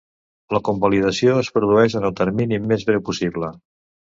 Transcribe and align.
La 0.55 0.61
convalidació 0.69 1.35
es 1.43 1.51
produeix 1.57 1.99
en 2.01 2.07
el 2.09 2.17
termini 2.23 2.61
més 2.73 2.89
breu 2.89 3.07
possible. 3.11 3.53